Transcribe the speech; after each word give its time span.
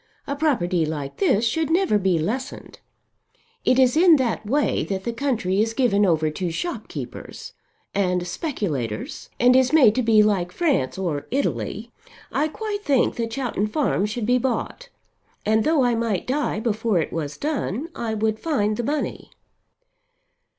A 0.25 0.35
property 0.35 0.83
like 0.83 1.17
this 1.17 1.45
should 1.45 1.69
never 1.69 1.99
be 1.99 2.17
lessened. 2.17 2.79
It 3.63 3.77
is 3.77 3.95
in 3.95 4.15
that 4.15 4.47
way 4.47 4.83
that 4.85 5.03
the 5.03 5.13
country 5.13 5.61
is 5.61 5.75
given 5.75 6.07
over 6.07 6.31
to 6.31 6.49
shopkeepers 6.49 7.53
and 7.93 8.25
speculators 8.25 9.29
and 9.39 9.55
is 9.55 9.71
made 9.71 9.93
to 9.93 10.01
be 10.01 10.23
like 10.23 10.51
France 10.51 10.97
or 10.97 11.27
Italy. 11.29 11.91
I 12.31 12.47
quite 12.47 12.83
think 12.83 13.13
that 13.17 13.29
Chowton 13.29 13.67
Farm 13.67 14.07
should 14.07 14.25
be 14.25 14.39
bought. 14.39 14.89
And 15.45 15.63
though 15.63 15.83
I 15.83 15.93
might 15.93 16.25
die 16.25 16.59
before 16.59 16.97
it 16.97 17.13
was 17.13 17.37
done, 17.37 17.87
I 17.93 18.15
would 18.15 18.39
find 18.39 18.77
the 18.77 18.83
money." 18.83 19.29